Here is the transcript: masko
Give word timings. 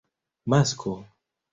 masko 0.49 0.95